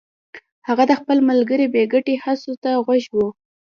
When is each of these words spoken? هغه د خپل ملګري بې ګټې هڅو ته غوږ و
هغه 0.67 0.83
د 0.87 0.91
خپل 0.99 1.17
ملګري 1.29 1.65
بې 1.73 1.83
ګټې 1.93 2.15
هڅو 2.23 2.53
ته 2.63 2.69
غوږ 2.85 3.05
و 3.15 3.17